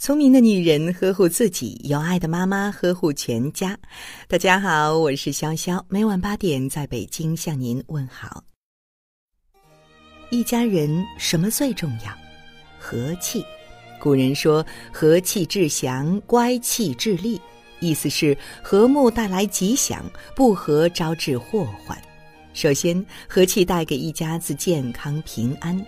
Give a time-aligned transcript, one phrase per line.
[0.00, 3.78] 聪明的女人呵护自己，有爱的妈妈呵护全家。
[4.26, 8.42] 大家好，我是潇潇，每晚八点在北京向您问好。
[10.30, 12.16] 一家人什么最重要？
[12.78, 13.44] 和气。
[14.00, 17.38] 古人说：“和气致祥，乖气致利。”
[17.78, 20.02] 意思是和睦带来吉祥，
[20.34, 22.00] 不和招致祸患。
[22.54, 25.78] 首先，和气带给一家子健康平安。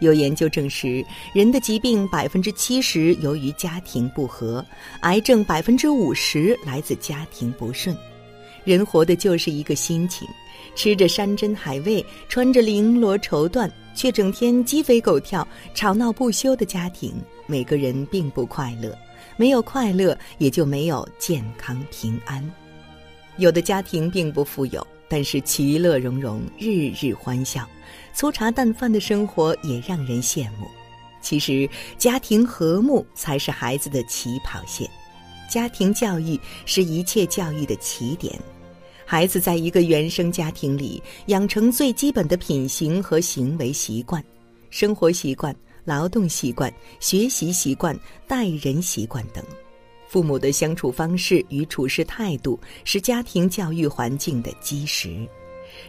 [0.00, 4.64] 有研究证实，人的疾病百分之七十由于家庭不和，
[5.00, 7.96] 癌症百分之五十来自家庭不顺。
[8.64, 10.26] 人活的就是一个心情，
[10.74, 17.14] 吃着山珍海味，穿着绫罗绸缎，却整天鸡飞狗跳、吵闹不休的家庭，
[17.46, 18.96] 每个人并不快乐。
[19.36, 22.42] 没有快乐，也就没有健康平安。
[23.36, 27.68] 有的家庭并不富有，但是其乐融融，日日欢笑。
[28.16, 30.66] 粗茶淡饭的生活也让人羡慕。
[31.20, 34.88] 其实，家庭和睦才是孩子的起跑线，
[35.50, 38.34] 家庭教育是一切教育的起点。
[39.04, 44.24] 孩子在一个原生家庭里养成最基本的品行和行为习惯、
[44.70, 47.94] 生活习惯、劳动习惯、学习习惯、
[48.26, 49.44] 待人习惯等，
[50.08, 55.28] 父母的相处方式与处事态度是家庭教育环境的基石。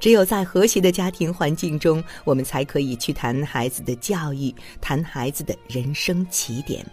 [0.00, 6.84] 只有在和谐的家庭环境中，我们才可以去谈孩子的教育，谈孩子的人生起点。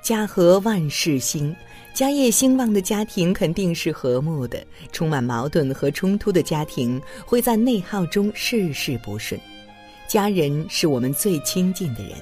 [0.00, 1.54] 家和万事兴，
[1.94, 4.58] 家业兴旺的家庭肯定是和睦的；
[4.90, 9.40] 充满矛盾和冲突的家庭会在内耗中事事不顺。
[10.08, 12.12] 家人是我们最亲近的人，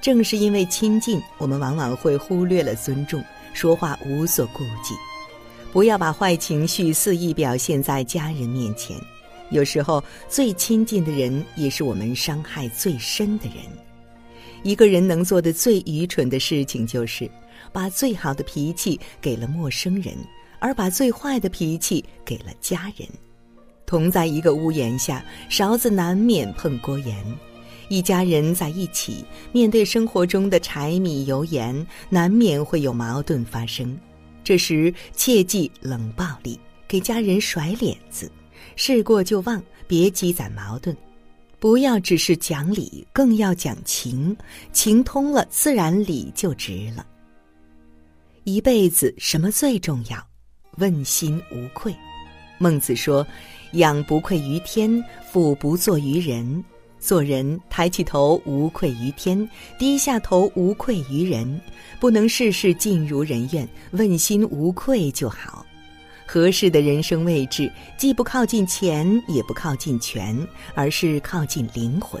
[0.00, 3.22] 正是因为亲近，我们往往会忽略了尊重，
[3.52, 4.94] 说话无所顾忌。
[5.76, 8.96] 不要把坏情绪肆意表现在家人面前。
[9.50, 13.56] 有时候，最亲近的人也是我们伤害最深的人。
[14.62, 17.30] 一个人能做的最愚蠢的事情，就是
[17.74, 20.16] 把最好的脾气给了陌生人，
[20.60, 23.06] 而把最坏的脾气给了家人。
[23.84, 27.14] 同在一个屋檐下，勺子难免碰锅沿。
[27.90, 33.94] 一家人在一起，面对生活中的柴米油盐，难免会有矛盾发生。
[34.46, 38.30] 这时切忌冷暴力，给家人甩脸子，
[38.76, 40.96] 事过就忘，别积攒矛盾。
[41.58, 44.36] 不要只是讲理，更要讲情，
[44.72, 47.04] 情通了，自然理就直了。
[48.44, 50.24] 一辈子什么最重要？
[50.76, 51.92] 问心无愧。
[52.56, 53.26] 孟子说
[53.74, 56.64] ：“养不愧于天，俯不作于人。”
[56.98, 59.48] 做人抬起头无愧于天，
[59.78, 61.60] 低下头无愧于人，
[62.00, 65.64] 不能事事尽如人愿，问心无愧就好。
[66.26, 70.36] 合适的人生位置，既不靠近钱，也不靠近权，
[70.74, 72.20] 而是靠近灵魂。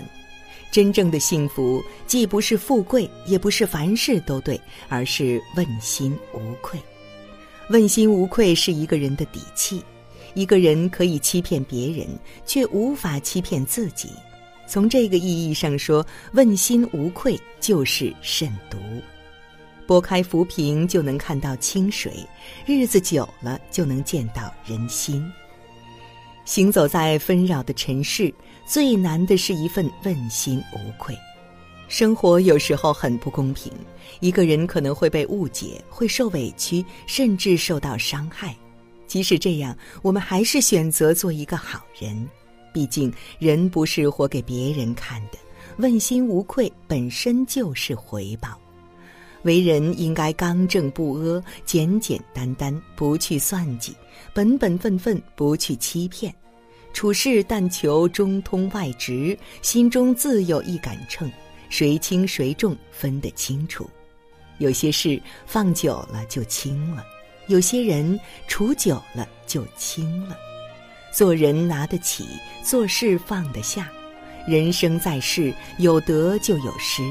[0.70, 6.78] 真正的幸福，既不是富贵，也不是凡事都对，而是问心无愧。
[7.70, 9.82] 问心无愧是一个人的底气。
[10.34, 12.06] 一个人可以欺骗别人，
[12.44, 14.10] 却无法欺骗自己。
[14.66, 18.78] 从这个意义上说，问心无愧就是慎独。
[19.86, 22.12] 拨开浮萍就能看到清水，
[22.66, 25.24] 日子久了就能见到人心。
[26.44, 28.32] 行走在纷扰的尘世，
[28.66, 31.16] 最难的是一份问心无愧。
[31.88, 33.72] 生活有时候很不公平，
[34.18, 38.56] 一个人可能会被误解，会受委屈，甚至受到伤害。
[39.06, 42.28] 即使这样，我们还是选择做一个好人。
[42.76, 45.38] 毕竟，人不是活给别人看的，
[45.78, 48.60] 问心无愧本身就是回报。
[49.44, 53.96] 为人应该刚正不阿，简简单单，不去算计，
[54.34, 56.34] 本本分分，不去欺骗。
[56.92, 61.32] 处事但求中通外直，心中自有一杆秤，
[61.70, 63.88] 谁轻谁重分得清楚。
[64.58, 67.02] 有些事放久了就轻了，
[67.46, 70.36] 有些人处久了就轻了。
[71.16, 72.26] 做人拿得起，
[72.62, 73.90] 做事放得下。
[74.46, 77.02] 人生在世，有得就有失，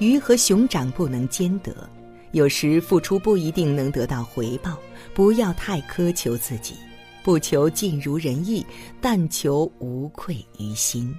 [0.00, 1.88] 鱼和熊掌不能兼得。
[2.32, 4.76] 有时付出不一定能得到回报，
[5.14, 6.74] 不要太苛求自己，
[7.22, 8.66] 不求尽如人意，
[9.00, 11.16] 但求无愧于心。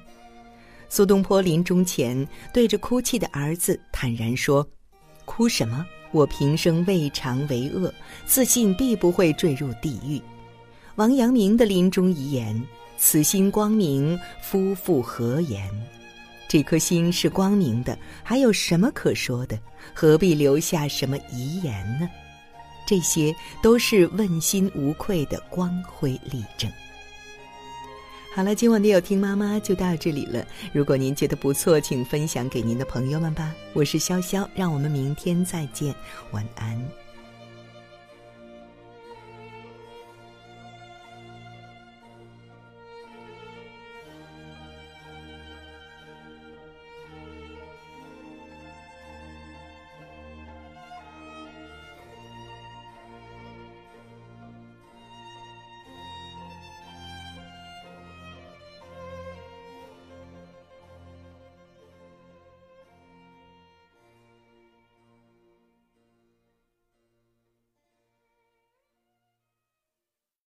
[0.90, 4.68] 苏东坡临终前对着哭泣的儿子坦然说
[5.24, 5.86] ：“哭什么？
[6.12, 7.94] 我平生未尝为恶，
[8.26, 10.22] 自信必不会坠入地狱。”
[10.95, 12.62] 王阳明的临终遗言
[12.97, 15.69] ：“此心光明，夫复何言？”
[16.47, 19.59] 这颗心是光明的，还有什么可说的？
[19.94, 22.09] 何必留下什么遗言呢？
[22.88, 26.71] 这些都是问心无愧的光辉例证。
[28.33, 30.45] 好了，今晚的有听妈妈就到这里了。
[30.71, 33.53] 如果您觉得不错，请分享给您的朋友们吧。
[33.74, 35.94] 我是潇潇，让我们明天再见，
[36.31, 37.05] 晚安。